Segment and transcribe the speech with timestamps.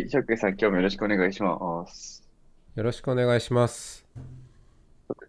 [0.00, 2.28] い、ショックさん、今日もよろしくお願いします。
[2.74, 4.06] よろしくお願いします。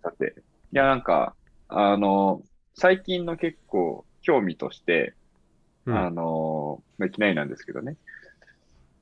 [0.02, 0.36] さて。
[0.72, 1.36] いや、なんか、
[1.68, 2.42] あの、
[2.76, 5.14] 最近の結構興味として、
[5.86, 7.98] うんあの、まあ、いきなりなんですけどね。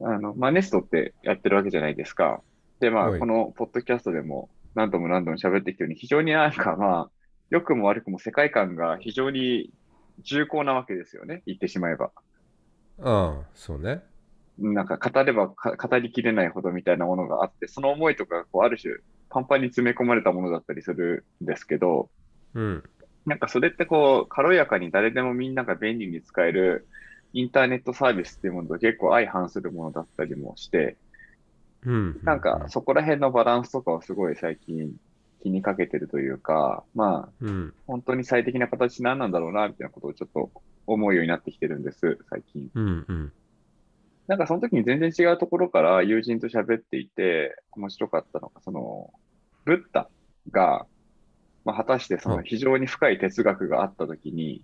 [0.01, 2.41] あの、まあ、ネストってやってるわけじゃないですか。
[2.79, 7.11] で、まあ、はいこのポッドキャストでも何度も何度も喋ってきてるように、非常になんかまあ、
[7.49, 9.71] 良くも悪くも世界観が非常に
[10.19, 11.43] 重厚なわけですよね。
[11.45, 12.11] 言ってしまえば。
[13.01, 14.03] ああ、そうね。
[14.59, 18.93] なんか語ればか語りきれないほどみたいなものがあって、その思いとかがこうある種
[19.29, 22.09] パンパンに詰め込まれたものだったりするんですけど、
[22.53, 22.83] うん。
[23.25, 26.87] なんかそれってこう軽やかに誰でもみんなが便利に使える
[27.33, 30.97] インターネットサービスっていうものと結構相反するものだったりもして、
[31.83, 32.19] うん。
[32.23, 34.91] なんかそこら辺のバランスとかをすごい最近
[35.41, 37.73] 気にかけてるというか、まあうん。
[37.87, 40.51] 本当に最適な形何なんだろうなみたいなことをちょっと
[40.85, 42.69] 思うようになってきてるんです、最近。
[42.75, 43.05] うん。
[43.07, 43.33] うん。
[44.29, 49.11] なんかその時に全然違うところから友人と喋っていて面白かったのが、その、
[49.65, 50.07] ブッダ
[50.51, 50.85] が、
[51.65, 54.61] まあ、果たしてその非常に深い哲学があった時に、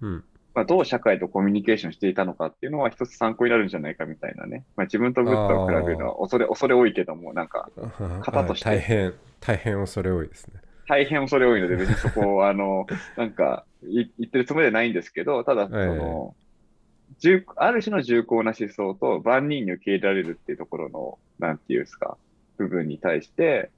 [0.00, 0.24] うん。
[0.52, 4.64] まあ、どう社会とコミュニケーションしていたのかっていうのは一つ参考になるんじゃないかみたいなね。
[4.74, 7.70] まあ、自分とブッダを比べるのは恐れ、恐れ多いけども、なんか
[8.26, 10.60] 型として大変、大変恐れ多いですね。
[10.88, 16.34] 大変恐れ多いので別にそこを、あの、なんかい言ってるつもりはないんですけど、ただ、その、
[17.18, 22.16] 重ある種の重厚な思想と万人に受け入れられるっていうところの、なんていうんですか、
[22.56, 23.70] 部分に対して、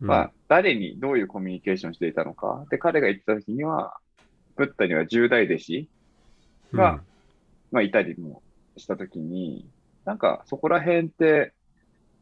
[0.00, 2.66] うんまあ、誰にどういうコミュニケーションしていたのか。
[2.70, 3.96] で、彼が言ってた時には、
[4.56, 5.88] ブッダには10代弟子
[6.72, 7.00] が、
[7.72, 8.42] まあ、いたりも
[8.76, 9.66] した時に、
[10.04, 11.52] なんかそこら辺って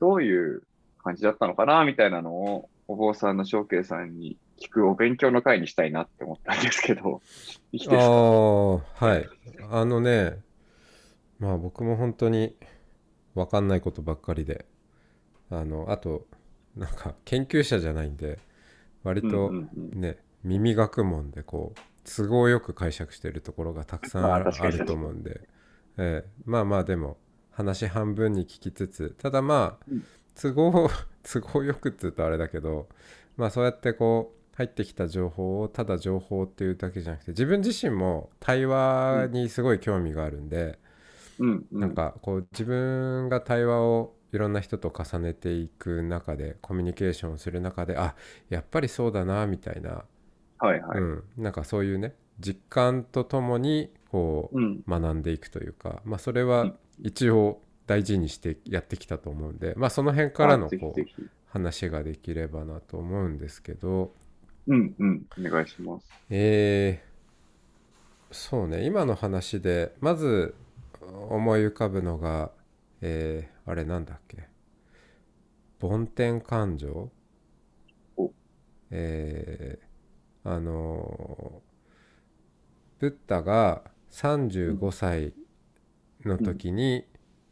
[0.00, 0.62] どういう
[1.02, 7.20] 感じだったのかなみたいなのをお坊さんの翔慶さんに聞くお勉強の会にしたいなって思ったんですけど、
[7.72, 9.28] いいですああかはい。
[9.70, 10.38] あのね、
[11.38, 12.54] まあ僕も本当に
[13.34, 14.66] 分かんないことばっかりで、
[15.50, 16.26] あの、あと、
[16.76, 18.38] なんか研究者じゃないんで、
[19.02, 20.00] 割とうんうんうん。
[20.00, 25.40] ね、耳学問でこう、都合よく解釈してるところがたくさんある,、と思うんで、
[25.98, 26.28] ええ。
[26.44, 27.18] まあまあでも、
[27.50, 30.04] 話半分に聞きつつ、ただまあうん、
[30.40, 30.88] 都合、
[31.22, 32.88] 都合よくっつうとあれだけど、
[33.36, 40.78] まあそうやってこう、入ってきた情報をただ情報っていうだけじゃなくて自分自身も対話にすごい興味があるんで、
[41.38, 48.14] うんうんなんかこう自分が対話をいろんな人と重ねていく中でコミュニケーションをする中であ
[48.48, 50.04] やっぱりそうだなみたいな、
[50.58, 51.00] はいはい。
[51.00, 54.82] うん、なんかそういうね実感とともにこううん。
[54.86, 61.00] 学んでいくというか、まあ、それはうん一応大事にしてやってきたと思うんで、まあ、その辺からのこう。
[61.52, 64.14] 話ができればなと思うんですけど。
[64.66, 65.26] うんうん。
[65.38, 66.12] お願いします。
[66.30, 67.12] えー
[68.30, 68.84] そうね。
[68.84, 70.54] 今の話でまず
[71.30, 72.50] 思い浮かぶのが、
[73.00, 74.48] えーあれなんだっけ？
[75.80, 77.10] 梵天感情
[78.16, 78.32] お。
[78.90, 81.72] えーあのー
[83.00, 85.34] ブッダが35歳
[86.24, 87.06] の時に、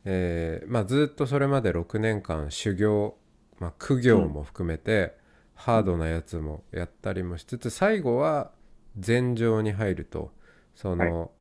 [0.05, 3.17] えーまあ、ずっとそれまで6年間修行、
[3.59, 5.17] まあ、苦行も含めて、
[5.61, 8.51] ハードなやつもやったりもしつつ最後は
[8.99, 10.33] 禅情に入ると
[10.75, 11.33] その、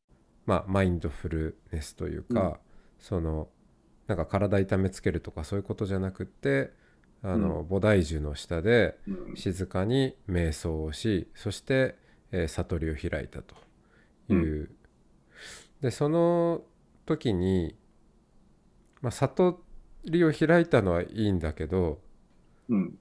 [0.46, 2.54] まあマインドフルネスというか、うん。
[3.00, 3.48] その
[4.08, 6.74] なんか体痛めつけるとかそういうことじゃなくって
[7.24, 9.36] あの、菩提樹の下でうん。
[9.38, 11.96] 静かに瞑想をしそして、
[12.32, 13.56] えー悟りを開いたと
[14.34, 14.70] いう、
[15.80, 16.64] でその
[17.06, 17.74] 時に、
[19.02, 19.62] まあ、悟
[20.04, 22.02] りを開いたのはいいんだけど、
[22.68, 23.00] うん。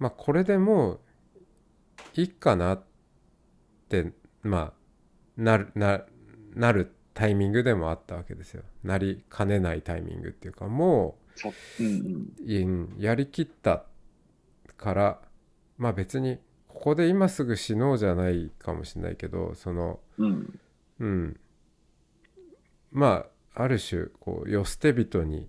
[0.00, 1.00] まあ、これでもう
[2.14, 2.82] いいかなっ
[3.88, 4.12] て
[4.42, 4.72] まあ
[5.36, 6.02] なるな
[6.54, 12.94] なるタイミングでもあったわけですよなりかねないタイミングっていうかもそうんうん。
[12.98, 13.84] やりきった
[14.76, 15.20] から
[15.76, 20.60] まあ別にここで今すぐ死のうじゃないかもしれないけどそのうん。
[20.98, 21.40] うん
[22.90, 25.48] まあある種こう世捨て人に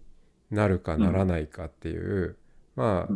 [0.49, 2.35] なるかならないかっていう、
[2.75, 3.13] まあ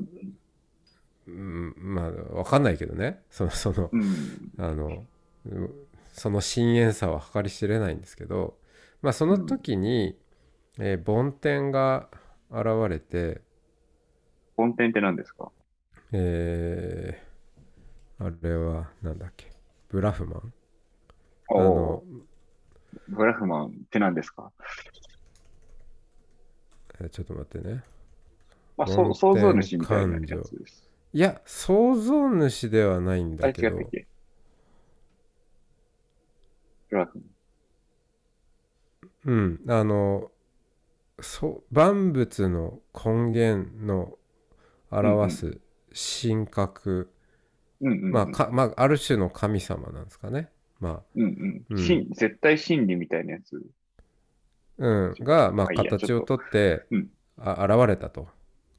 [1.28, 3.24] うんうん、まあ分かんないけどね。
[3.30, 4.52] そのそのうん。
[4.58, 5.04] あの
[5.48, 5.70] う
[6.14, 8.58] その深遠さは計り知れないんですけど、
[9.02, 10.18] まあ、その時に、
[10.80, 12.10] えー梵天が
[12.52, 13.42] 現れて
[14.56, 15.52] 梵天って何ですか？
[16.14, 19.52] えー、あれはなんだっけ？
[19.90, 20.54] ブラフマン？
[21.50, 22.22] あおのー
[23.10, 24.52] ブラフマンって何ですか？
[27.02, 27.84] えーちょっと待ってね。
[28.78, 30.85] まあ、そう創造主みたいなやつです。
[31.16, 33.80] いや創造主ではないんだけど。
[33.80, 34.08] 違ったっけ
[36.90, 37.24] ブラフ
[39.26, 39.34] マン。
[39.34, 40.30] うんあの
[41.22, 44.18] そう万物の根源の
[44.92, 45.62] 表す
[46.22, 47.10] 神格、
[47.80, 48.12] うんうんうん。
[48.12, 50.50] まあかまあある種の神様なんですかね。
[50.82, 51.66] まうんうん。
[51.70, 51.78] うん。
[51.78, 53.56] 真絶対真理みたいなやつ。
[54.80, 55.24] あうん。
[55.24, 57.10] がまあ形をとってうん。
[57.38, 58.28] あ現れたと。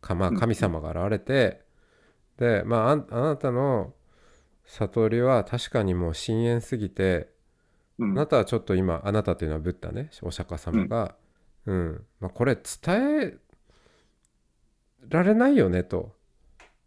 [0.03, 1.66] かまあうん神様が現れて
[2.39, 3.95] でまああなたの
[4.65, 7.29] 悟りは確かにもう深淵すぎて
[7.99, 8.11] うん。
[8.13, 11.15] あなたはちょっと今あなたというのはブッダねお釈迦様が、
[11.67, 12.05] うん。
[12.21, 13.39] まあ、これ伝え
[15.09, 16.15] られないよねと。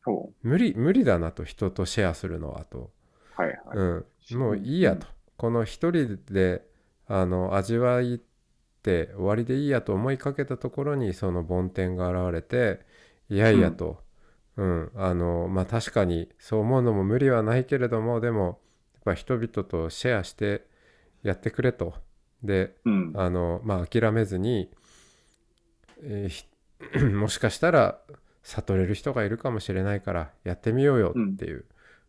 [0.04, 2.92] そ無理無理だなと人とシェアするのはと、
[3.38, 3.42] う。
[3.42, 3.78] はいはい。
[3.78, 3.84] う
[4.36, 5.07] ん、もういいやと、
[5.38, 6.63] この一人で
[7.07, 8.19] あの味わいっ
[8.81, 12.80] て終わりでいいやと思いかけたところにその梵天が現れて
[13.30, 14.02] いやいやと、
[14.60, 14.92] うん。
[14.96, 18.60] あのまあ確かにそう思うのも無理はないけれどもでも
[18.96, 20.66] やっぱ人々とシェアして
[21.24, 21.96] やってくれと。
[22.44, 23.14] でうん。
[23.16, 24.72] あのまあ諦めずに、
[26.04, 26.46] えーひ
[27.14, 28.00] もしかしたら
[28.44, 31.66] 悟れる人がいるかもしれないからやってみようよっていう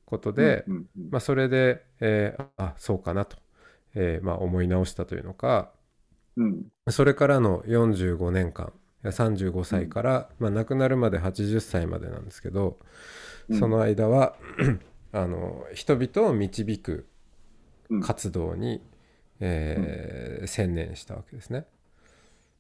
[0.07, 0.65] ことで、
[1.11, 3.37] まあ、それで、えーあそうかなと、
[3.95, 5.73] えーまあ、思い直したというのか。
[6.37, 6.71] うん。
[6.91, 8.73] それからの45年間
[9.05, 12.79] 35歳から、まあ、亡くなるまで80歳までなんですけど、
[13.49, 13.59] うん。
[13.59, 14.37] その間は
[15.13, 17.07] あの人々を導く
[17.91, 18.01] うん。
[18.01, 18.83] 活動に、
[19.41, 21.67] えー専念したわけですね。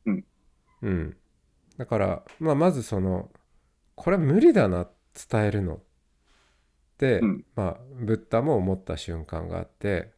[0.07, 0.25] うん。
[0.83, 1.17] うん。
[1.79, 3.31] だから、まあ、まずその
[3.95, 4.89] これ無理だな
[5.31, 5.81] 伝えるのっ
[6.99, 7.45] て、うん。
[7.57, 10.13] まあ、ブッダも思った瞬間があって。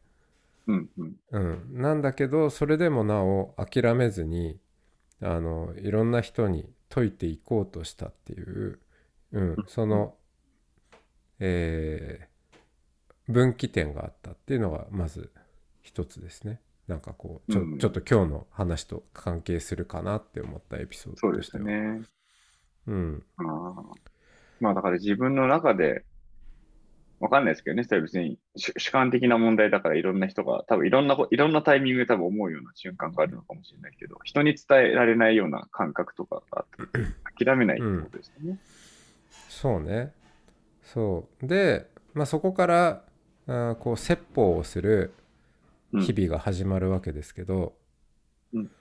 [1.31, 4.59] うん、なんだけどそれでもなお諦めずに
[5.23, 8.79] あのいろんな人に説いていこうとしたっていう、
[9.31, 10.15] うん、その、
[11.39, 12.33] えー
[13.29, 15.31] 分岐点があったっていうのがまず
[15.81, 16.61] 一つですね。
[16.87, 21.63] なんかこうちょ,、うんちょっと今日の話と関係するかなって思ったエピソードとしては。
[21.63, 22.01] すね。
[22.87, 23.97] うんあー
[24.59, 26.05] まあだから自分の中で、
[27.23, 28.37] わかんないですけどね、それは別に。
[28.57, 38.59] 主主観的な問題だからいろんな人が、多分いろんなこ、いろんなタイミングで多分思うような瞬間があるのかもしれないけど、人に伝えられないような感覚とかがあって、諦めないってことですよね。
[39.47, 40.11] そうね。
[40.83, 41.47] そう。
[41.47, 43.03] で、まあ、そこから
[43.47, 45.13] あーこう説法をする
[45.93, 46.01] うん。
[46.01, 47.73] 日々が始まるわけですけど、
[48.53, 48.71] うん。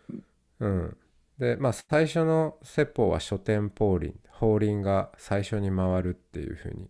[0.61, 0.97] うん。
[1.38, 6.88] でまあ最初の説法は書店法輪法輪が最初に回るっていうふうに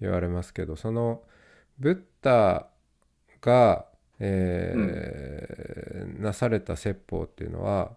[0.00, 1.22] 言われますけどその
[1.78, 2.68] ブッダ
[3.42, 3.86] が、
[4.20, 7.96] えーなされた説法っていうのは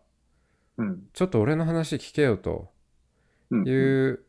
[0.78, 1.08] うん。
[1.14, 2.70] ちょっと俺の話聞けよと
[3.52, 3.64] うん。
[3.66, 4.26] いう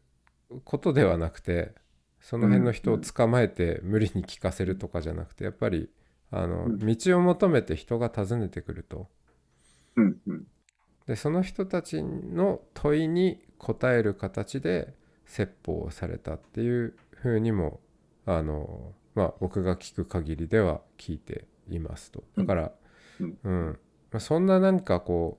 [0.65, 1.73] ことではなくて
[2.21, 5.91] その辺の人を捕まえて無理に聞かせるとかじゃなくてやっぱり
[6.31, 9.09] あのうん道を求めて人が訪ねてくると
[9.97, 10.21] うん。
[10.27, 10.46] うん。
[11.06, 14.94] でその人たちの問いに答える形で
[15.27, 17.81] 説法をされたっていうふうにも
[18.26, 22.72] あの、まあ、僕が聞く限りでは聞いていますとだから、
[23.20, 23.79] うんうん
[24.10, 25.38] まあ、そんな何かこ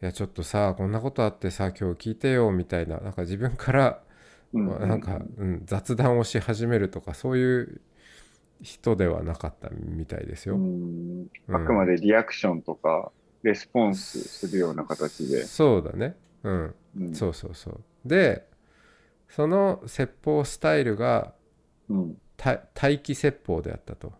[0.00, 4.00] ういやちょっとさこんなことあってさ今日聞いてよみたいななんか自分から
[4.54, 4.88] うん。
[4.88, 7.80] なんか、うん、雑談をし始めるとかそういう
[8.62, 10.54] 人ではなかったみたいですよ。
[10.54, 15.44] うんうんあくまでリアクションとか、レスポンスするような形で。
[15.44, 16.16] そうだね。
[16.42, 17.14] うん、うん。
[17.14, 17.80] そうそうそう。
[18.06, 18.46] で
[19.28, 21.34] その説法スタイルが
[21.88, 22.16] うん。
[22.36, 24.12] た待機説法であったと。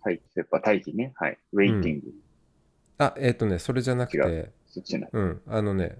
[0.00, 0.20] はい。
[0.34, 1.12] やっぱ待機ね。
[1.16, 1.38] はい。
[1.52, 2.14] ウェイティング。
[2.98, 5.08] あえっ、とねそれじゃなく違てそっちね。
[5.12, 5.98] うんあのね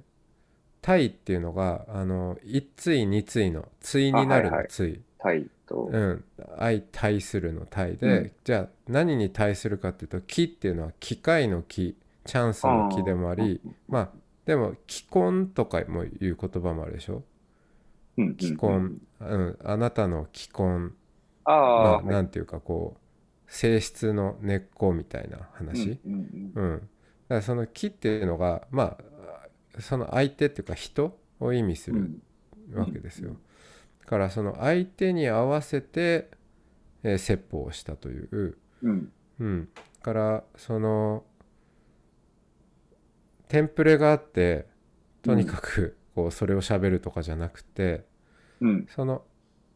[0.80, 5.00] 対っていうのがあの一対二対の対になるの対。
[5.18, 5.90] 対と。
[5.92, 6.24] うん、
[6.58, 14.10] 相対するの対で、うんじゃあ何に対するかっていうと「気」っていうのは機械の気チャンスの気でもありまあ
[14.46, 17.24] でも「既婚」とかもいう言葉もあるでしょうん、うん
[18.38, 20.94] 既婚、うん、あなたの既婚
[21.44, 21.56] あま
[21.90, 23.00] あ、あ、なんていうかこう
[23.52, 26.88] 性質の根っこみたいな話、うんうんうん
[27.28, 28.96] だからその「気」っていうのがま
[29.76, 32.22] あその相手っていうか人を意味するうん。
[32.74, 33.36] わけですよ。
[34.00, 36.30] だからその相手に合わせて、
[37.02, 39.12] えー説法をしたという、うん。
[39.40, 41.24] うん、だからその
[43.48, 44.66] テンプレがあって
[45.22, 48.06] とにかくこうそれを喋るとかじゃなくて
[48.60, 48.86] うん。
[48.88, 49.22] その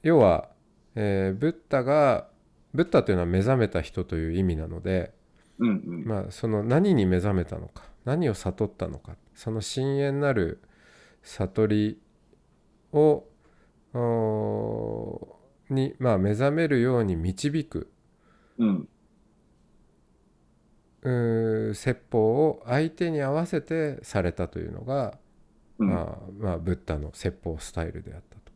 [0.03, 0.49] 要は、
[0.95, 2.29] えーブッダが
[2.73, 5.13] ブッダというのは目覚めた人という意味なので、
[5.59, 6.05] うんうん。
[6.07, 10.63] まあ、その何に目覚めたのか何を悟ったのかその深淵なる
[11.23, 12.01] 悟り
[12.93, 13.25] を
[15.69, 17.93] に、まあ、目覚めるように導く
[18.59, 18.89] うん。
[21.75, 25.11] 説法を相手に合わせてされたというのが、うん。
[25.85, 28.53] まあまあ、ブッダの説法スタイルであったと、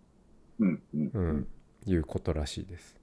[0.61, 0.83] うん。
[0.95, 1.11] うん。
[1.15, 1.49] うん、
[1.87, 2.97] いうことらしいです。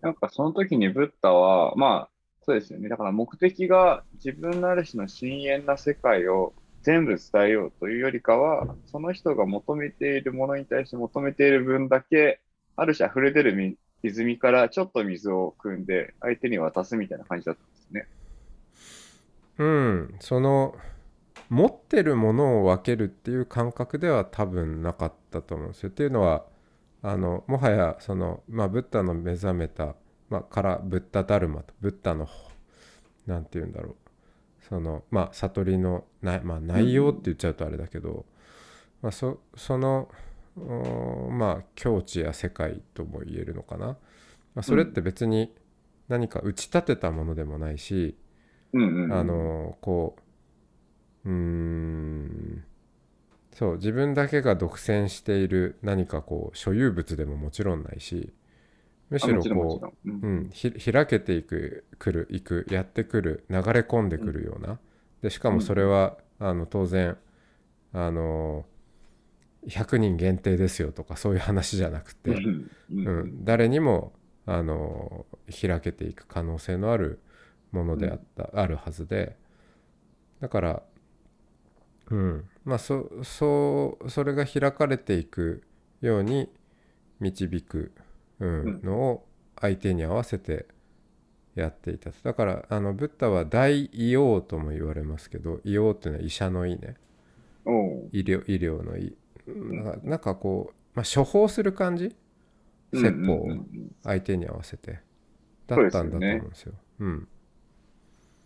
[0.00, 2.08] なんかその時にブッダは、まあ、
[2.44, 2.88] そうですよね。
[2.88, 12.40] だから目的が自分のある種の深淵な世界を全部伝えようというよりかは、その人が求めているものに対して求めている分だけ、
[12.76, 18.06] ある種溢れ出るみ泉からちょっと水を汲んで相手に渡すみたいな感じだったんですね。
[19.58, 20.76] うん、その
[21.48, 25.88] 持ってるものを分けるっていう感覚では多分なかったと思うんですよ。
[25.90, 26.44] っていうのは
[27.02, 29.94] あのもはやその、まあ、ブッダの目覚めた、
[30.28, 32.28] まあ、からブッダダルマとブッダの
[33.26, 33.96] なんて言うんだろう
[34.68, 38.24] そのまあ悟りのな、まあ、内容って言っちゃうとあれだけど、
[39.02, 40.08] まあ、そその
[41.30, 43.96] まあ境地や世界とも言えるのかな、ま
[44.56, 45.54] あ、それって別に
[46.08, 48.16] 何か打ち立てたものでもないし、
[48.72, 49.12] うんうんうん。
[49.12, 50.22] あのこう
[51.26, 52.64] うーん。
[53.54, 58.32] そう自分だけが独占している何かこう所有物でももちろんないし
[59.10, 59.80] むしろこ。
[60.04, 60.40] うう、うん。
[60.42, 64.78] ん、ひ開けていくくるいくやってくる流れ込んでくるような、
[65.22, 67.16] でしかもそれは、あの当然
[67.92, 68.66] あの
[69.66, 73.06] 100人限定ですよとかそういう話じゃなくて、うんうん。
[73.06, 74.12] ううんん、誰にも
[74.46, 77.20] あの開けていく可能性のある
[77.72, 79.36] ものであった、あるはずで。
[80.40, 80.82] だから
[82.10, 82.48] うん。
[82.64, 85.62] まあそそうそれが開かれていく
[86.00, 86.48] ように
[87.20, 87.92] 導く、
[88.40, 88.82] うんうん。
[88.82, 89.26] のを
[89.60, 90.66] 相手に合わせて
[91.54, 92.16] やっていたと。
[92.22, 96.96] だからあのブッダは大医王とも言われますけど医王っていうのは医者の医ね。
[98.12, 102.14] 医療医療の医なんかなんかこう、まあ、処方する感じ？
[102.92, 103.48] 説法を
[104.04, 105.00] 相手に合わせて。
[105.66, 106.74] だったんだと思うんですよ。
[107.00, 107.28] うん。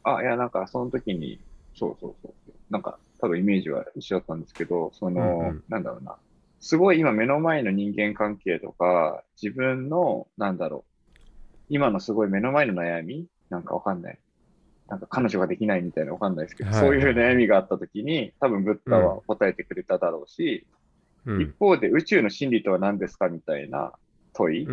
[0.05, 1.39] あ、いや、なんか、その時に、
[1.75, 2.33] そうそうそう。
[2.71, 6.17] なんか、多分イメージは一緒だったんですけど、その、うんうんなんだろうな。
[6.61, 11.19] すごい今目の前の人間関係とか、自分の、なんだろう。
[11.69, 13.27] 今のすごい目の前の悩み？
[13.49, 14.19] なんかわかんない。
[14.89, 20.67] なんか彼女ができないみたいなわかんないですけど、はいそういう悩みがあった時に、多分ブッダは答えてくれただろうし、
[21.25, 23.93] うん一方で宇宙の真理とは何ですかみたいな
[24.33, 24.67] 問い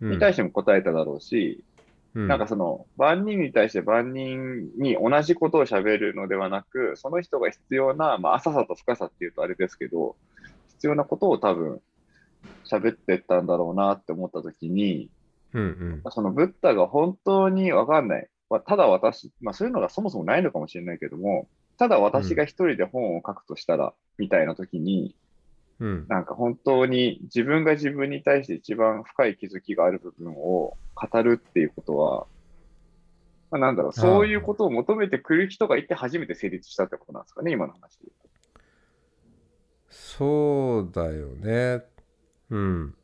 [0.00, 1.73] に対しても答えただろうし、うん
[2.14, 10.16] なんかその、万人に対して万人に同じことを喋るのではなく、その人が必要な、まあ、浅さと深さっていうとあれですけど、
[10.68, 11.80] 必要なことを多分
[12.70, 15.10] 喋ってったんだろうなって思ったときに、
[15.52, 18.28] うんそのブッダが本当にわかんない。
[18.48, 25.16] わただ私、まあそういうのがそもそもないのかもしれないけども、ただ私が一人で本を書くとしたら、みたいなときに、
[25.80, 32.26] なんか本当に自分が自分に対して一番深い気づきがある部分を語るっていうことは、
[33.50, 38.06] まあ、なんだろう、そういうことを求めてくる人がいて初めて成立したってことなんですかね、今の話で。
[39.90, 41.84] そうだよね。
[42.50, 42.94] うん。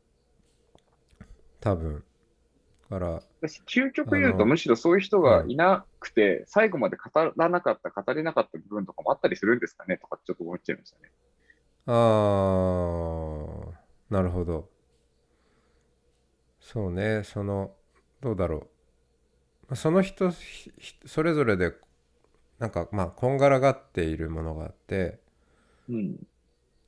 [1.59, 2.03] 多分。
[2.89, 11.11] だから私、究極言うと、むしろそういう人がいなくて、最後まで語らなかった、語れなかった部分とかもあったりするんですかねとかちょっと思っちゃいましたね。
[11.85, 14.69] あーなるほど
[16.59, 17.71] そうねその
[18.21, 18.67] どうだろうま
[19.71, 20.31] あその人
[21.05, 21.73] それぞれで
[22.59, 25.19] なんかまあこんがらがっているものがあって
[25.89, 26.27] うん。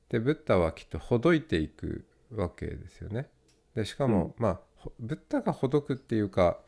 [0.10, 3.28] でブッダはきっとほどいていくわけですよね。
[3.76, 6.60] でしかも、まあほブッダがほどくっていうか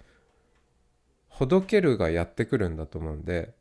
[1.30, 3.54] ほどけるがやってくるんだと思うんで、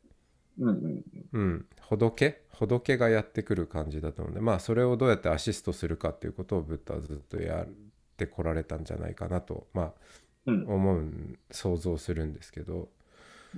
[0.57, 2.41] うんうんうん、ほどけ？
[2.49, 4.39] ほどけがやってくる感じだと思うんで。
[4.39, 7.67] まあそれをどうやってアシストするかっていうことをブッダはずっとやっ
[8.15, 9.67] てこられたんじゃないかなと。
[9.73, 9.93] ま
[10.45, 10.65] うん。
[10.67, 12.89] あ思うん想像するんですけど。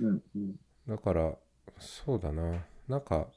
[0.00, 0.56] うんうん。
[0.88, 1.34] だから
[1.78, 2.64] そうだな。
[2.88, 3.28] なんか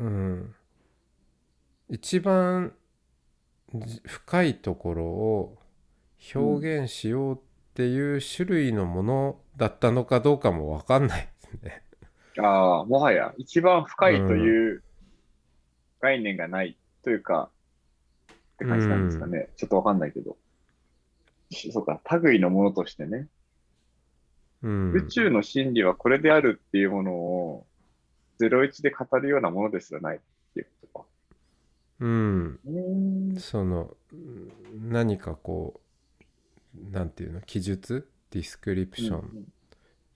[0.00, 0.54] うん。
[1.88, 2.72] 一番
[3.74, 5.58] じ深いところを
[6.34, 7.38] 表現しようっ
[7.76, 11.82] ていう種類のものだったのかどうかも分かんないですね。
[12.38, 14.82] ああ、もはや一番深いという
[16.00, 17.50] 概念がないというか、
[18.30, 19.50] って感じなんですかね。
[19.56, 20.38] ちょっとわかんないけど。
[21.50, 23.28] しそうか、類のものとしてね。
[24.62, 27.66] うん宇宙の真理はこれであるっていうものを
[28.40, 30.20] 01で語るようなものですらないっ
[30.54, 31.06] ていうことか。
[32.00, 32.70] うんう
[33.34, 35.85] んそのうん何かこう
[36.90, 38.08] なんていうの記述？
[38.30, 39.46] ディスクリプション。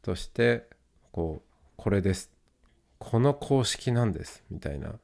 [0.03, 0.67] として
[1.13, 2.31] こうこれです。
[2.99, 4.95] この公式なんですみたいな。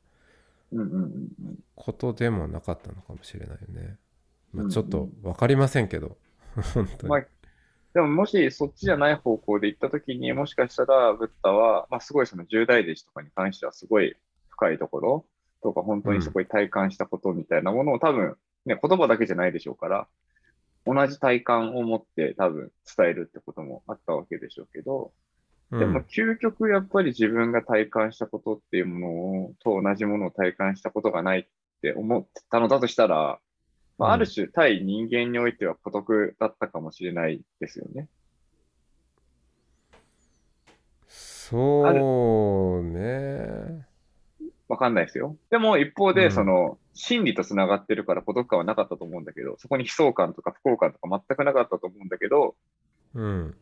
[1.75, 3.97] ことでもなかったのかもしれないよね。
[4.53, 6.17] まあ、ちょっと分かりませんけど。
[6.75, 7.11] 本当に。
[7.11, 7.27] まあ、
[7.95, 14.17] でももしそっちじゃない方向で行ったときにもしかしたらブッダは、まあ、すごいその重大弟子とかに関してはすごい
[14.49, 15.27] 深いところ。
[15.63, 18.37] とか本当にそこに体感したことみたいなものを多分、
[18.67, 20.07] ね、言葉だけじゃないでしょうから
[20.87, 25.13] 同じ体感を持って多分伝えるってこともあったわけでしょうけど、
[25.71, 29.09] うんでも究極やっぱり自分が体感したことっていうもの
[29.47, 31.47] をと同じものを体感したことがないっ
[31.83, 33.41] て思ってたのだとしたら、
[33.99, 38.07] まあ、うんある種対人間においては孤独だったかもしれないですよね。
[41.09, 43.87] そうね。
[44.69, 45.37] わかんないですよ。
[45.51, 52.57] でも一方で、うんその、心理とつながってるから孤独感はなかったと思うんだけど、そこに悲壮感とか不幸感とか全くなかったと思うんだけど、
[53.15, 53.55] うん。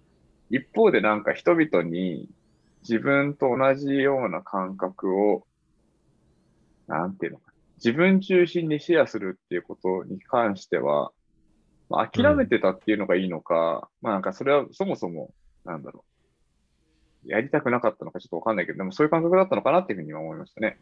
[0.50, 2.28] 一方でなんか人々に
[2.82, 5.46] 自分と同じような感覚を、
[6.86, 11.10] なんていうのか、自分中心にシェアするっていうことに関しては、
[11.88, 15.32] まあ、諦めてたっていうのがいいのか、まあなんかそれはそもそも、
[15.64, 16.04] なんだろ
[17.26, 20.78] う、やりたくなかったのかちょっとわかんないけど、でもそういう感覚だったのかなっていうふうには思いましたね。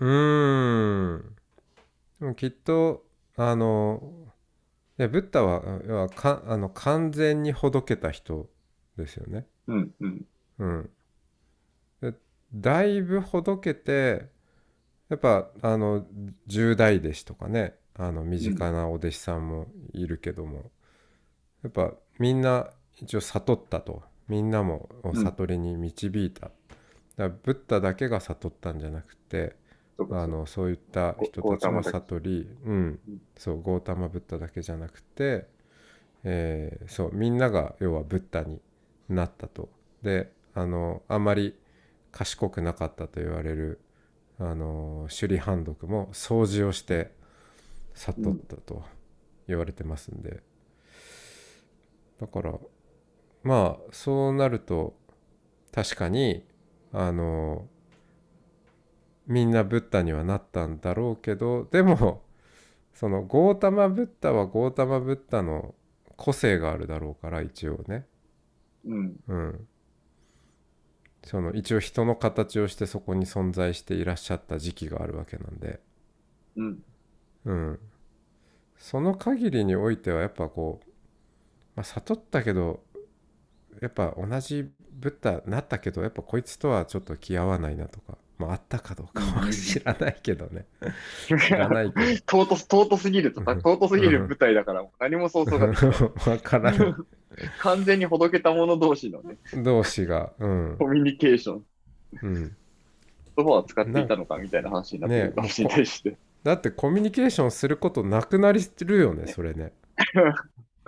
[0.00, 1.36] うーん。
[2.20, 3.04] でもきっと
[3.36, 4.02] あの
[4.98, 8.48] いやブッダは要はかあの完全にほどけた人
[8.96, 9.46] ですよね。
[9.66, 10.26] うん、うん、
[10.58, 10.90] うん。
[12.00, 12.14] で
[12.54, 14.26] だいぶほどけて
[15.08, 16.06] やっぱあの
[16.46, 20.70] 十大弟子とかねあの身近なお弟子さんもいるけども、
[21.62, 26.52] やっぱみんな一応悟ったとみんなもを悟りに導いた、だか
[27.16, 29.56] らブッダだけが悟ったんじゃなくて
[30.10, 30.70] あのそう。
[30.70, 33.00] いった人たちも悟り、うん。
[33.08, 35.46] うん、そうゴータマブッダだけじゃなくて、
[36.24, 38.60] えーそうみんなが要はブッダに
[39.08, 39.68] なったと。
[40.02, 41.58] であのあんまり
[42.12, 43.80] 賢くなかったと言われる
[44.38, 47.12] あの首里判読も掃除をして
[47.94, 48.84] 悟ったと
[49.48, 50.42] 言われてますんで、
[52.20, 52.54] だから
[53.42, 54.94] まあそうなると
[55.72, 56.44] 確かに
[56.92, 57.66] あの
[59.28, 62.22] みんなブッダにはなったんだろうけどでも
[62.94, 65.74] そのゴータマブッダはゴータマブッダの
[66.16, 68.06] 個性があるだろうから一応ね。
[68.84, 69.68] うん、うん。
[71.22, 75.80] その一応人の形をしてそこに存在していらっしゃった時期があるわけなんで。
[76.56, 76.82] うん、
[77.44, 77.78] うん。
[78.78, 80.90] その限りにおいてはやっぱこう、
[81.76, 82.82] まあ、悟ったけど
[83.80, 90.66] やっぱ同じブッダなったけどやっぱこいつとはちょっと気合わないなとかまああったかどうかは知らないけどね。
[91.26, 92.44] 知らないけど。
[92.44, 93.46] 尊す尊すぎると、うん。
[93.46, 95.90] 尊すぎる舞台だから、何も想像ができない。
[96.30, 96.94] わからない
[97.60, 100.76] 完全にほどけた者同士のね、同士がうん。
[100.78, 101.64] コミュニケーション、
[102.22, 102.56] うん。
[103.36, 106.16] 言葉を使っていたのかみたいな話になってるかもしれないしね。
[106.44, 109.72] だってコミュニケーションすることなくなりるよねそれね。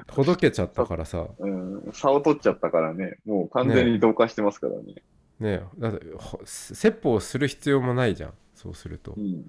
[0.09, 1.27] ほどけちゃったからさ。
[1.39, 1.47] う。
[1.47, 4.95] ん、差を取っちゃったからね、もう完全に同化してますからね。
[4.95, 4.95] ね
[5.41, 9.45] だってほ説法する必要もないじゃんそうするとうん、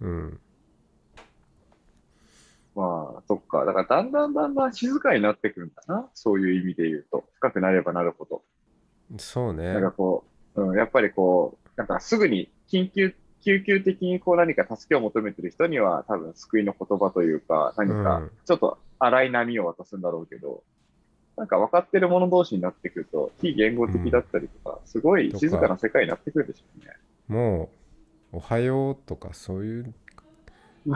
[0.00, 0.40] うん
[2.78, 3.64] まあ、そっか。
[3.64, 6.08] だからだんだんだんだん静かになってくるんだな。
[6.14, 7.24] そういう意味で言うと。
[7.34, 8.42] 深くなればなるほど。
[9.18, 20.62] そうねなんかこう、うん、やっぱりこう、なんかすぐに緊急、救急的にこう何か助けを求めてる人には多分救いの言葉というか、何かうんちょっと荒い波を渡すんだろうけど、
[21.38, 26.92] なんか分かってる者同士になってくると、非言語的だったりとか、すごい静かな世界になってくるでしょうね。
[27.28, 27.70] も
[28.32, 29.94] う「おはよう」とかそういう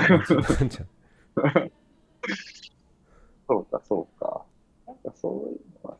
[3.46, 4.44] そうか、そうか。
[4.86, 5.96] なんかそういうのは、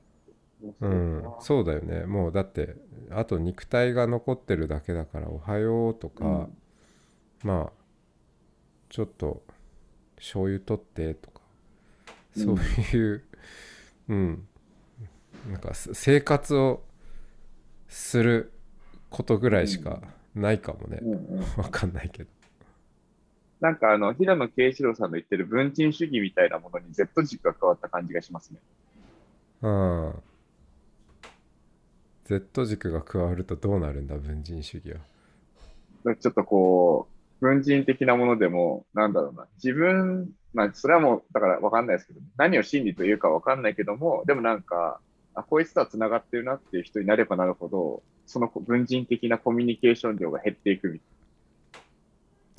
[0.81, 2.05] うん、そうだよね。
[2.07, 2.75] もうだって
[3.11, 6.57] あと肉体が残ってるだけだから「おはよう」とか、うん。
[7.45, 7.73] まあ
[8.89, 9.43] ちょっと
[10.17, 11.41] 醤油取ってとか
[12.37, 12.57] うんそう
[12.97, 13.25] いう
[14.13, 14.47] うん、
[15.51, 16.83] なんかす生活を
[17.89, 18.53] する
[19.09, 20.01] ことぐらいしか
[20.35, 21.41] ないかもね、うんうん。
[21.57, 22.31] わかんないけど。
[23.61, 28.59] なんかあの、平野啓一郎さんの言ってる文鎮主義みたいなものに Z 軸が変わった感じがしますね。
[29.63, 30.15] うん。
[32.25, 34.93] Z 軸が加わるとどうなるんだ文人主義
[36.05, 36.17] は。
[36.17, 45.01] ちょっとこう、文人的なものでも、なんだろうな、自分、まあ、それはもう、だからわかんないですけど、何を真理というかわかんないけども、でもなんか、
[45.35, 51.01] あ、こいつとは繋がってるなっていう人になればなるほど、その文人的なコミュニケーション量が減っていくみ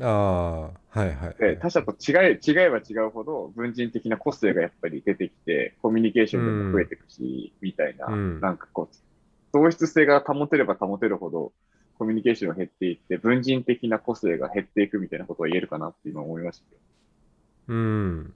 [0.01, 1.49] ああはいはいはたい。
[1.49, 8.39] で、い他者と違え、違えば違うほど、文人的な個性がやっぱり出てきて、コミュニケーション量も増えていくし、みたいな、うん。
[8.41, 8.95] なんかこう、
[9.53, 11.53] 同質性が保てれば保てるほど、
[11.97, 16.65] コミュニケーションが減っていって、文人的な個性が減っていくみたいなことが言えるかなって今思いました。
[17.67, 18.33] うん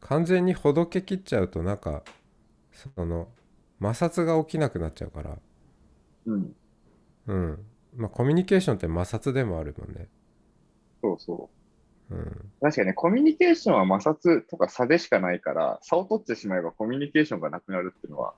[0.00, 2.02] 完全にほどけきっちゃうとなんか
[2.72, 3.28] その
[3.80, 5.38] 摩擦が起きなくなっちゃうから
[6.26, 6.56] うん。
[7.26, 7.58] うん
[7.96, 10.08] まあコミュニケーションって摩擦でもあるもんね
[11.02, 11.48] そうそ
[12.10, 12.14] う。
[12.14, 18.34] うん確かにね、コミュニケーションは摩擦とか差でしかないから、差を取ってしまえばコミュニケーションがなくなるっていうのは、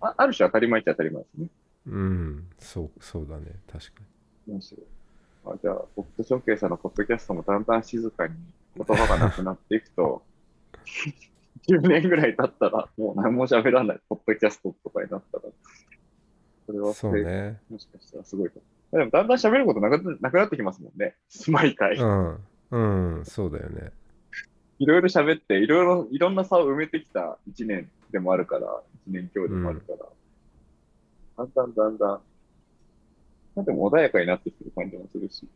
[0.00, 1.48] あある種当たり前っちゃ当たり前ですね。
[1.86, 2.48] うん。
[2.58, 3.46] そうそうだね。
[3.70, 4.02] 確か
[4.46, 4.86] 面白い。
[5.44, 8.34] あじゃあ、ポッドショーケーさんのポッドキャストもだんだん静かに
[8.76, 10.22] 言葉がなくなっていくと、
[11.68, 15.44] 10年ぐらい経ったら、もう何も喋らない、ポッドキャストとかになったら、
[16.66, 17.60] それはにそうね。
[17.68, 18.50] もしかしたらすごい。
[18.92, 21.16] でもだんだん喋ることなくなくなってきますもんね。
[21.48, 21.96] 毎回。
[21.96, 22.38] うん。
[22.70, 23.24] うん。
[23.24, 23.90] そうだよね。
[24.78, 28.66] いろいろ喋って、いろいろ、いろんな差を埋めてきた1年でもあるから、
[29.08, 30.06] 1年強でもあるから、
[31.36, 32.20] だんだんだんだん、
[33.56, 35.48] なんでも穏やかになってきてる感じもするし、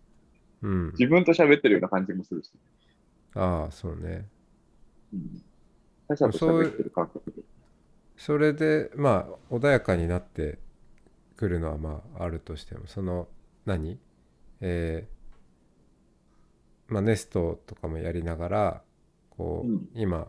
[0.62, 0.90] うん。
[0.92, 2.50] 自分と喋ってるような感じもするし、
[3.34, 4.26] ああそうね。
[5.12, 5.42] うん、
[6.08, 7.42] 他者と喋ってる感覚で。
[8.16, 10.58] それでまあ穏やかになって
[11.36, 13.28] くるのはまああるとしてもその
[13.66, 13.98] 何？
[14.60, 15.16] えー
[16.92, 18.82] まあネストとかもやりながら
[19.30, 19.88] こう、うん。
[19.94, 20.28] 今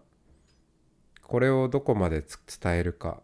[1.22, 3.22] これをどこまでつ伝えるか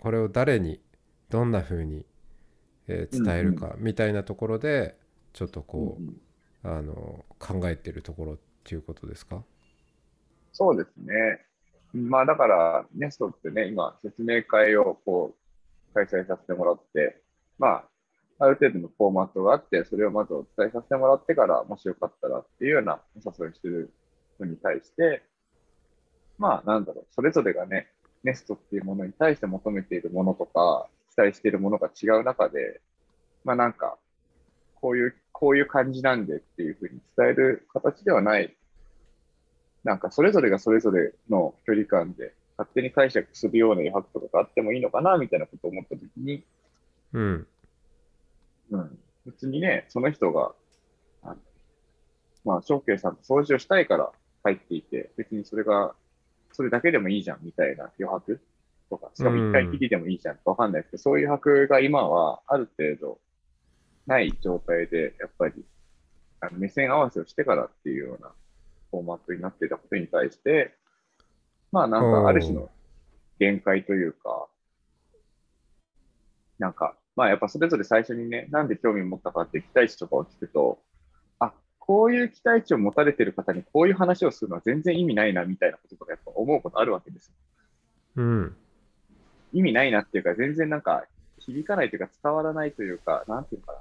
[0.00, 0.80] これを誰に
[1.28, 2.06] どんな風に、
[2.88, 4.96] えー伝えるかみたいなところで
[5.32, 6.20] ちょっとこう、うん
[6.64, 9.42] あの考えてるところっていうことですか？
[10.52, 11.44] そうですね。
[11.92, 15.34] まあだから、ネストってね、今、説明会をこ
[15.90, 17.20] う、開催させてもらって、
[17.58, 17.84] まあ、
[18.38, 23.92] ある程度のフォーマットがあって、それをまずお伝えさせてもらってから、もしよかったらっていうようなお誘いしてる
[24.36, 25.24] 人に対して、
[26.38, 27.88] まあなんだろう、それぞれがね、
[28.24, 32.80] ネストっていうものに対して求めているものとか、期待しているものが違う中で、
[33.44, 33.98] まあなんか、
[34.74, 38.56] こういう、こういう感じなんでっていうふうに伝える形ではない。
[39.84, 46.44] なんかそれぞれがそれぞれの距離感で勝手に解釈するような余白とかがあってもいいのかなみたいなことを思ったときに、
[47.12, 47.46] うん。
[48.70, 50.52] うん、別にね、その人が、
[51.22, 51.36] あの
[52.44, 54.10] まあ、翔慶さんと掃除をしたいから
[54.44, 55.94] 入っていて、別にそれが、
[56.52, 58.40] それだけでもいいじゃんみたいな余白
[58.90, 60.36] とか、しかも一回きりでもいいじゃん。
[60.36, 63.18] とかわかんないですけど、そういう余白が今はある程度
[64.06, 65.64] ない状態で、やっぱり
[66.40, 68.32] あの目線合わせをしてからっていうような
[68.90, 70.74] フォーマットになっていたことに対して、
[71.70, 72.70] まあなんかある種の
[73.38, 74.46] 限界というか、
[76.58, 80.91] なんか、まあやっぱそれぞれ最初にね、なんで興味を持ったかって期待値とかを聞くと、あ、
[81.86, 87.34] こういう期待値を持たれてる方にこういう話をするのは全然意味ないなみたいなこととかやっぱ思うことあるわけですよ。
[88.16, 88.56] うん
[89.52, 91.04] 意味ないなっていうか、全然なんか
[91.38, 93.78] 響かないというか伝わらないというか、なんていうのかな。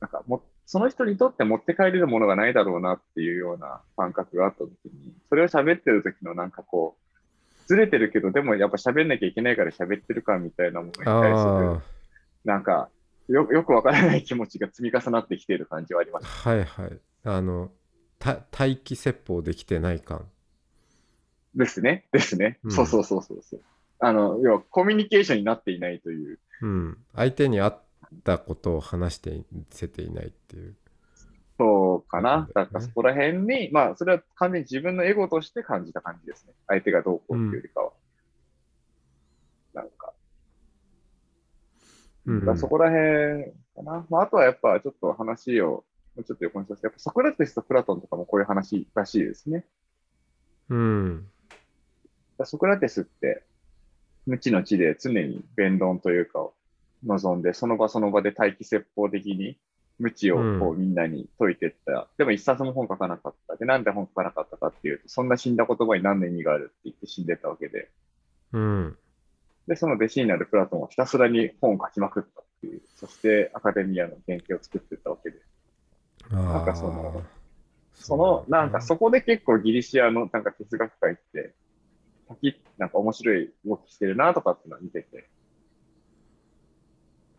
[0.00, 11.82] なんかも、その人にとって持って帰れるものがないだろうなっていうような感覚があったときに、それを喋ってる時のなんかこう、ずれてるけど、でもやっぱ喋んなきゃいけないから喋ってる感みたいなものに対する
[12.44, 12.88] なんか
[13.28, 16.26] よ、よくわからない気持ちが積み重なってきている感じはあります。
[16.48, 17.70] はいはいあの
[18.18, 20.28] た待機説法できてない感
[21.54, 22.06] ですね。
[22.12, 22.58] ですね。
[22.64, 23.60] うんそうそうそうそうそう。
[23.98, 26.38] あの、要はコミュニケーションになっていないという。
[26.62, 27.82] うん相手に合っ
[28.24, 30.76] たことを話してみせていないっていう
[31.58, 32.30] そうかな。
[32.30, 36.54] だよねだからそこら辺に、まあ、それは完全に自分のエゴとして感じた感じですね。
[36.66, 37.92] 相手がどうこうっていうよりかは。
[39.74, 40.12] なんか、
[42.26, 44.06] うんそこら辺かな。
[44.08, 45.84] まあ、あとはやっぱちょっと話を、
[46.16, 49.64] もうちょっと横にさせて、やっぱソクラテスとプラトンとかもこういう話らしいですね。
[50.68, 51.26] うん
[52.44, 53.42] ソクラテスって、
[54.26, 56.54] 無知の知で常に弁論というかを
[57.04, 59.56] 望んで、その場その場で待機説法的に
[59.98, 62.08] 無知をこうみんなに解いていった。
[62.16, 63.56] でも一冊も本書かなかった。
[63.56, 67.90] で、なんで本書かなかったかっていうと、そんな死んだ言葉に何の意味があるって言って死んでたわけで。
[68.52, 68.96] うん
[69.66, 72.82] で、その弟子になるプラトンはひたすらに本を書きまくったっていう。
[72.96, 75.36] そしてアカデミアの原型を作っていったわけで。
[76.30, 77.22] なんかその
[77.94, 81.54] その、なんかそこで結構ギリシアのなんか哲学界って、
[82.28, 85.28] 先、なんか面白い動きしてるなとかってのは見てて。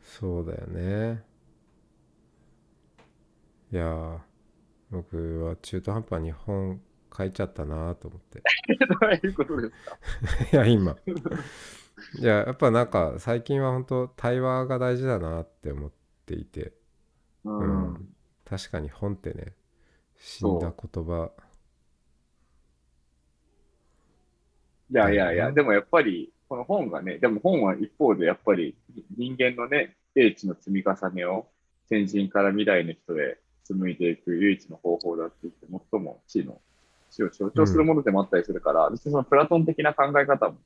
[0.02, 1.24] そうだよね。
[3.72, 4.20] いやー
[4.92, 6.82] 僕は中途半端に本
[7.18, 8.42] 書いちゃったなと思って。
[9.02, 9.98] どういうことですか？
[10.52, 10.98] いや今。
[12.20, 15.92] いややっぱなんか最近は本当対話が大事だなって思っ
[16.26, 16.74] ていて。
[17.46, 18.14] ううん
[18.52, 19.54] 確かに本ってね
[20.20, 21.32] 死んだ言葉。
[24.92, 28.76] いやいやいや、うんでもやっぱり、この本がね、でも本は一方でやっぱり
[29.18, 31.48] 人間のね、英知の積み重ねを
[31.88, 36.60] 先人から未来の人へ紡いでいく唯一の方法だって言って、最も知の、
[37.10, 40.58] 知を象徴するものでもあったりするから、別にそのプラトン的な考え方も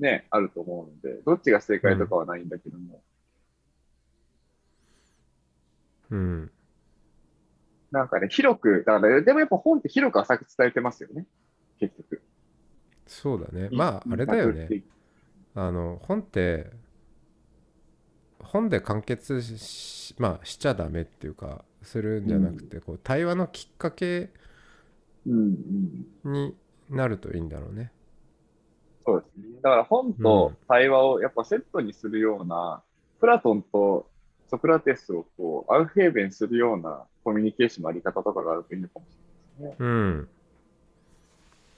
[0.00, 3.00] ね、あると思うので、どっちが正解とかはないんだけども、
[6.10, 6.50] うん
[7.94, 11.26] なんかね、広く、だから、でもやっぱ本って広く浅く伝えてますよね、
[11.78, 12.20] 結局。
[13.06, 14.66] そうだねまああれだよね
[15.54, 16.70] あの本って
[18.40, 24.30] 本で完結しまあしちゃダメっていうかするんじゃなくて、こう対話のきっかけ
[25.26, 25.56] うん
[26.24, 26.32] うん。
[26.32, 26.54] に
[26.90, 27.92] なるといいんだろうね。
[29.06, 29.60] そうですね。
[29.62, 32.82] だから本と対話をやっぱセットにするような、
[33.20, 34.08] プラトンと
[34.48, 39.16] ソクラテスをこうアウフヘーベンするようなコミュニケーションのあり方とかがあるといいのかもし
[39.58, 39.86] れないですね。
[39.86, 40.28] うん。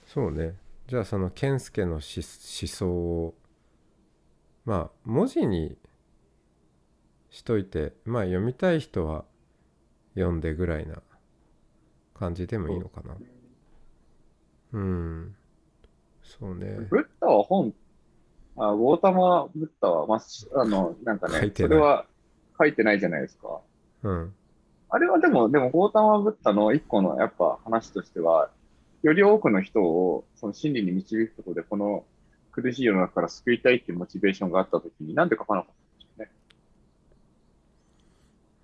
[0.06, 0.54] そうね。
[0.88, 3.34] じゃあその健介のし思想を
[4.64, 5.76] まあ文字に
[7.30, 9.24] しといてまあ読みたい人は
[10.14, 11.02] 読んでぐらいな
[12.14, 13.16] 感じでもいいのかな。
[14.72, 15.36] うん。
[16.22, 16.76] そうね。
[16.90, 17.72] ブッダは本、
[18.56, 22.06] あウォータマ・ブッダは、まあ、あの、なんかね、書いてないそれは
[22.58, 23.60] 書いてないじゃないですか。
[24.02, 24.34] うん。
[24.88, 28.50] あれはでも、でも、ウォータマ・ブッダの一個のやっぱ話としては、
[29.02, 32.04] より多くの人をその真理に導くことで、この
[32.52, 36.30] 苦しい世の中から救いたいっていうモチベーションがあったときに、なんで書かなかったんでしょうね。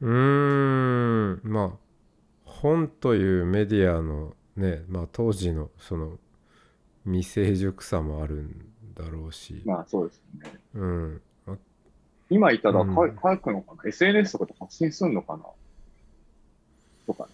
[0.00, 1.40] うーん。
[1.44, 1.70] まあ
[2.44, 6.18] 本というメディアのねまあ当時のその
[7.04, 9.62] 未成熟さもあるんだろうし。
[9.64, 10.60] まあそうですよね。
[10.74, 11.22] うん。
[12.32, 15.44] あ今いたらうん書書くのかな、?SNS とかで発信するのかな？
[17.06, 17.30] とかね。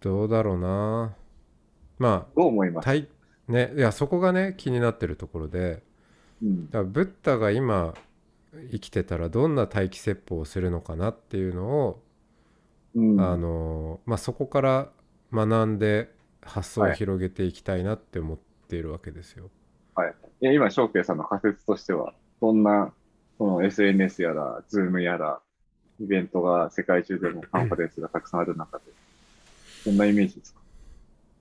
[0.00, 1.14] どうだろうな。
[1.98, 3.08] まどう思います？
[3.48, 5.82] ねいやそこがね気になってるところで
[6.42, 7.94] うんだからブッダが今
[8.70, 12.02] 生きてたらどんな待機説法をするのかなっていうのを、
[12.94, 14.88] うんあのまあ、そこから
[15.32, 16.10] 学んで
[16.42, 19.50] 発想を広げていきたいなって思っているわけですよ。
[19.94, 20.14] はい。
[20.40, 22.92] いや、今、翔平さんの仮説としては、どんな、
[23.40, 25.40] その SNS やら、ズームやら、
[25.98, 28.84] イベントが世界中でもカンファレンスがたくさんある中で、
[29.86, 30.60] どんなイメージですか？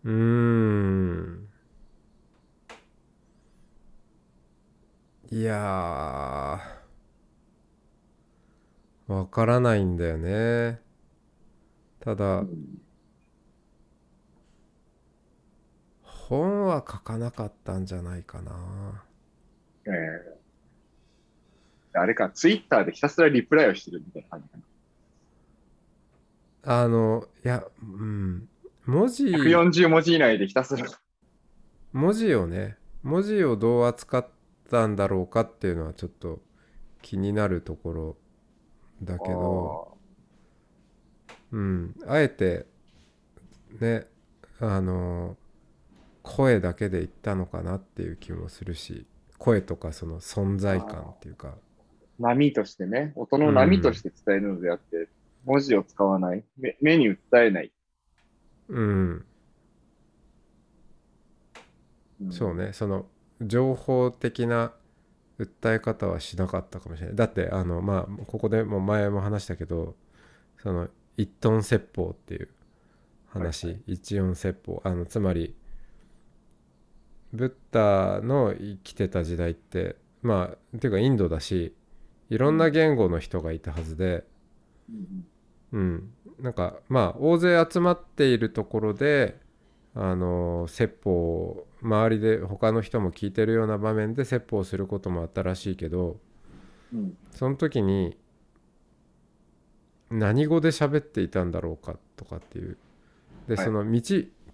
[0.05, 1.49] うーん。
[5.29, 9.13] いやー。
[9.13, 10.79] わからないんだよね。
[11.99, 12.81] ただ、うん。
[16.01, 19.03] 本は書かなかったんじゃないかな。
[19.85, 20.38] えー
[22.01, 24.63] あれか、ツイッターでひたすらリプライをしてるみたいな感じかな。
[26.83, 28.49] あの、いや、うん、
[28.85, 30.85] 文字、140文字以内でひたすら。
[31.93, 34.27] 文字をね、文字をどう扱っ
[34.69, 36.41] たんだろうかっていうのはちょっと
[37.01, 38.17] 気になるところ
[39.01, 39.97] だけど、
[41.51, 42.65] うん、あえて、
[43.79, 44.05] ね、
[44.59, 45.37] あの、
[46.21, 49.07] 声だけで言ったのかなっていう気もするし、
[49.37, 51.55] 声とかその存在感っていうか、
[52.19, 55.07] 波としてね、音の波として伝えるのであって、
[55.45, 57.71] 文字を使わない、目目に訴えない。
[58.67, 59.25] うん、
[62.21, 62.31] ん。
[62.31, 62.73] そうね。
[62.73, 63.05] その
[63.41, 64.73] 情報的な
[65.39, 67.15] 訴え方はしなかったかもしれない。
[67.15, 69.95] だってあのまあここでも前も話したけど
[70.61, 72.49] その一トン説法っていう
[73.29, 74.81] 話、はい一音説法。
[74.83, 75.55] あのつまり
[77.31, 81.73] ブッダの生きてた時代ってまあっていうかインドだし
[82.29, 84.23] いろんな言語の人がいたはずで、
[84.89, 85.25] うん。
[85.71, 89.39] うん、なんかまあ大勢集まっているところで
[89.93, 96.17] あの説法を周りで他の人も聞いてるような場面で説法をすることもあったらしいけど
[96.93, 97.17] うん。
[97.31, 98.17] その時に
[100.09, 102.77] 何語で喋っていたんだろうかとかっていう。
[103.47, 103.65] ではい。
[103.65, 104.01] その道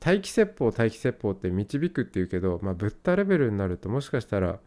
[0.05, 4.59] 待機説法待機説法って導くっていうけどまあブッダレベルになるともしかしたら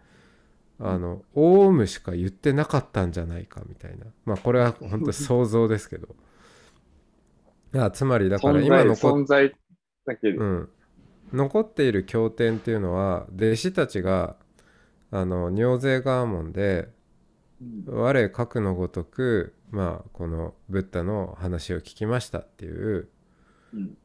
[0.80, 4.06] あのオウムしか言ってなかったんじゃないかみたいな。
[4.24, 6.14] まあこれは本当想像ですけど。
[7.74, 9.54] いやつまりだから今残っ存在
[10.06, 10.38] だけで。
[10.38, 10.68] うん、
[11.32, 14.36] 残っている経典っていうのは弟子たちが
[15.10, 16.88] あの尿税ガーモンで
[17.60, 17.84] うん。
[17.86, 23.08] 我核のごとくまあこのブッダの話を聞きましたっていう
[23.74, 23.98] うん。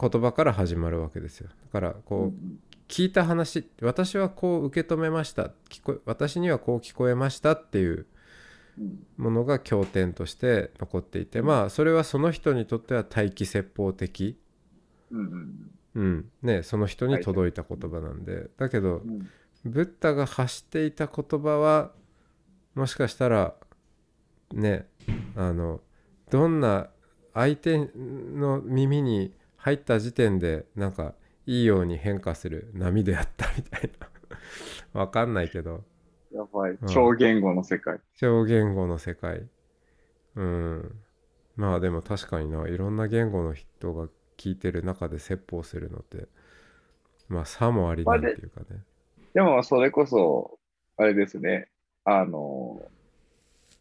[0.00, 1.50] 言葉から始まるわけですよ。
[1.50, 2.58] だからこう、うん
[2.92, 5.44] 聞いた話私はこう受け止めました。
[5.70, 8.06] 聞こえ私にはこう聞こえましたっていう
[8.78, 14.38] うんものが経典として残っていてまあそれはその人にとっては待機説法的、
[15.10, 16.30] うんうんうん。
[16.42, 18.50] ね、その人に届いた言葉なんで。
[18.58, 19.26] だけどうん。
[19.64, 21.92] ブッダが発していた言葉は
[22.74, 23.54] もしかしたら
[24.52, 24.86] ね
[25.34, 25.80] あの
[26.30, 26.90] どんな
[27.32, 31.14] 相手の耳に入った時点でなんか
[31.46, 34.08] いいように変化する波であったみたいな。
[35.00, 35.84] わかんないけど。
[36.32, 36.72] やばい。
[36.72, 36.88] うん。
[36.88, 38.00] 超言語の世界。
[38.14, 39.48] 超言語の世界。
[40.36, 40.98] うん。
[41.56, 42.66] まあでも確かにな。
[42.68, 46.26] いろんな言語の人が聞いてる中で説法するのって
[47.28, 48.82] まあ差もありなんていうかね。
[49.34, 50.58] でも、それこそ、
[50.98, 51.68] あれですね。
[52.04, 52.82] あの、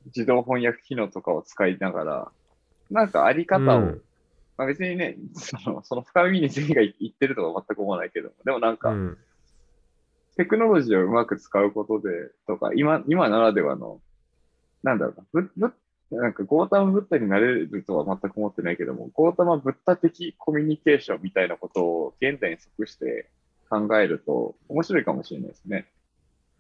[0.05, 2.31] 自動翻訳機能とかを使いながら、
[2.89, 4.01] なんかあり方を、うん
[4.57, 9.17] まあ、別にね、そのその深みに全員が言ってるとは全く思わないけども、でもなんか、うん。
[10.37, 12.09] テクノロジーをうまく使うことで、
[12.47, 14.01] とか、今、今ならではの、
[14.83, 15.73] なんだろうな、ぶぶ
[16.11, 23.29] なんか、ゴータマ・ブッダになれるとは全く思ってないけども、ゴータマ・ブッダ的コミュニケーションみたいなことを現代に即して
[23.69, 25.87] 考えると、面白いかもしれないですね。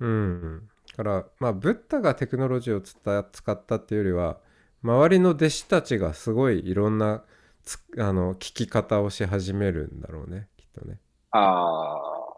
[0.01, 4.39] うん、だからまあブッダがテクノロジーを使ったっていうよりは
[4.83, 7.23] 周りの弟子たちがすごいいろんなつ
[7.97, 10.97] あの聞き方をし始めるんだろうねきっとね。
[11.31, 12.31] ああ。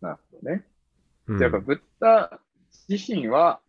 [0.00, 0.64] なるほどね。
[1.26, 2.40] うん、じゃあやっぱブッダ
[2.88, 3.60] 自身は、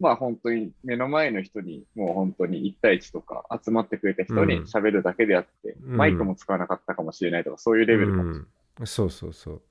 [0.00, 8.48] まあ本当に目の前の人に、もう本当に1対1とか集まってくれた人に喋るだけであって、うんマイクも使わなかったかもしれないとか、そういうレベルかもしれない。
[8.80, 9.62] うん、そうそうそう。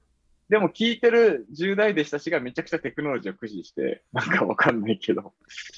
[0.49, 5.33] でも聞いてる10代弟子たちがめちゃくちゃテクノロジーを駆使して、なんかわかんないけど、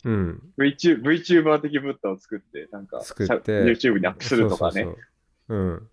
[0.05, 4.83] うん、VTuber VTuber 的ブッダを作って、なんか作って YouTube にアップするとかね。
[4.83, 4.93] そうそう
[5.47, 5.89] そううん。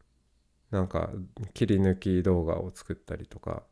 [0.70, 1.10] なんか
[1.54, 3.62] 切り抜き動画を作ったりとか、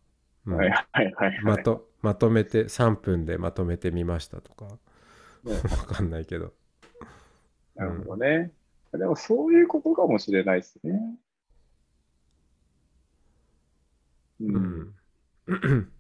[0.46, 1.40] うんはいはいはい、はい。
[1.42, 4.66] まとまとめて3分でまとめてみましたとか
[5.44, 6.52] ね わかんないけど。
[7.74, 8.52] なるほどね。
[8.92, 11.00] でもそういうことかもしれないですね。
[14.48, 14.94] う。
[15.46, 15.90] うんん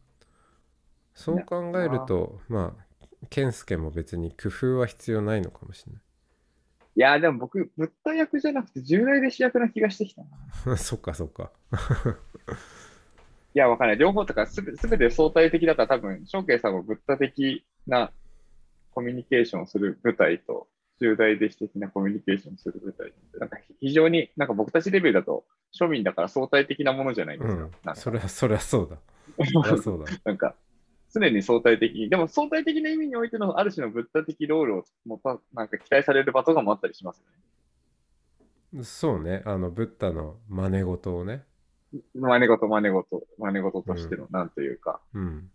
[1.14, 5.92] そう考えるとまあ健介も別に工夫は必要ないのかもしれ
[6.96, 10.28] いや、でも僕、ブッダ役じゃなくて、従来弟子役な気がしてきたな。
[10.28, 11.50] いないそっかそっか
[13.54, 13.96] や、わかんない。
[13.96, 18.12] 両方とかすべ、すべて相対的だから多分、翔慶さんもブッダ的な
[18.92, 20.68] コミュニケーションをする舞台と、
[21.00, 23.38] 従来弟子的なコミュニケーションをする舞台って。
[23.38, 25.44] なんか非常に、なんか僕たちレベルだと、
[25.78, 27.62] 庶民だから相対的なものじゃないですか。
[27.62, 27.70] うん。
[27.70, 27.94] か。
[27.94, 28.96] それはそりゃそうだ。
[29.36, 30.12] そりゃそうだ。
[30.24, 30.54] なんか、
[31.12, 31.94] 常に相対的。
[31.94, 37.26] に、でも相対的な意味においてのある種のブッダ的ロールをもたなんか期待される場とかもあったりしますよ
[38.78, 38.84] ね。
[38.84, 39.42] そうね。
[39.44, 41.44] あのブッダの真似事をね。
[42.14, 45.50] 真似事、真似事、真似事としての、なんというか、うん。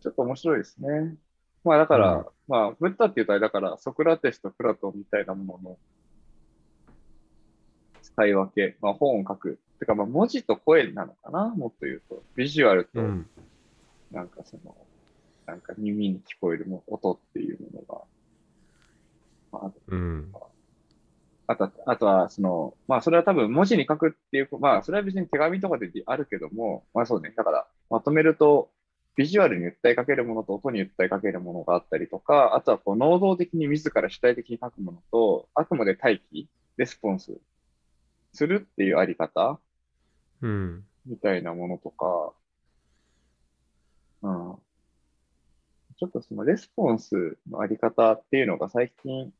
[0.00, 1.16] ちょっと面白いですね。
[1.68, 5.78] まあだから、うんまあ、ブッダっていうとあれだから、ソクラテスとプラトンみたいなものの
[8.02, 9.58] 使い分け、まあ本を書く。
[9.78, 11.54] てかまあ文字と声なのかな？
[11.54, 12.22] もっと言うと。
[12.34, 13.26] ビジュアルと、うん
[14.10, 14.74] なんかその、
[15.46, 18.00] なんか耳に聞こえるも音っていうものが、
[19.52, 20.32] まあ、あとうん
[21.46, 27.32] あとは、あとは、その、まあ、それは多分文字に書くっていう、まあ、それは別に手紙とかであるけども、まあそうね。
[27.36, 28.70] だから、まとめると、
[29.16, 37.38] ビジュアルに訴えかけるものと音に訴えかけるものがあったりとか、あとはこう、能動的に自ら主体的に書くものと、あくまで待機、レスポンス
[38.32, 39.58] するっていうあり方
[40.40, 42.32] うんみたいなものとか、
[44.22, 44.54] うん。
[45.98, 49.32] ちょっとそのレスポンスのあり方っていうのが最近、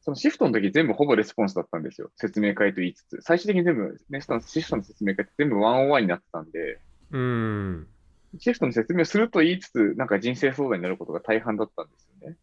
[0.00, 2.10] そのシフトの時全部ほぼレスポンスだったんですよ。
[2.16, 3.18] 説明会と言いつつ。
[3.20, 6.80] 最終的に全部、ネストのシフトの説明会って全部ワンオンワンになってたんで、
[7.10, 7.88] うん
[8.38, 12.36] シフトの説明すると言いつつ、なんか人生相談になることが大半だったんですよね。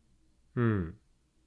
[0.56, 0.96] うん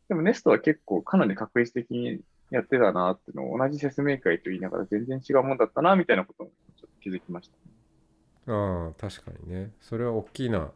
[0.09, 2.21] でもネストは結構かなり確実的に
[2.51, 7.51] やってたなっていうのを同じ説明会と言いながら全然違うもんだったなみたいなこともちょっと気づきまし
[8.47, 8.53] た。
[8.53, 10.73] ああ確かにねそれは大きな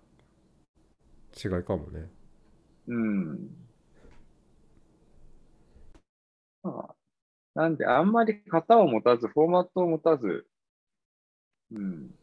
[1.43, 2.11] 違いかもね
[2.89, 3.49] うん。
[6.63, 6.95] まあ、
[7.55, 10.47] なんで、あんまり型を持たず、フォーマットを持たず、
[11.73, 12.15] うん。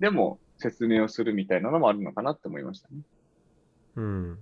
[0.00, 3.00] でも、説明をするみたいなのもあるのかなって思いましたね。
[3.96, 4.38] うん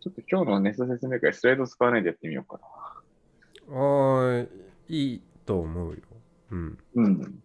[0.00, 2.58] ちょっと今日のネスト説明会、スライド使わないでやってみようか
[3.68, 3.76] な。
[3.76, 4.46] ああ
[4.88, 5.98] いいと思うよ
[6.50, 7.42] うんうん。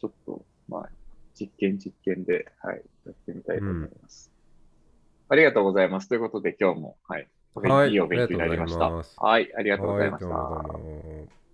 [0.00, 0.90] ちょっと、まあ、
[1.34, 4.32] 実験実験で、はい、やってみたいと思います。
[5.28, 6.08] ありがとうございます。
[6.08, 7.28] ということで、今日も、はい、
[7.88, 8.86] いいいお勉強になりました。
[8.86, 11.45] ありがとうございはい、ありがとうございました。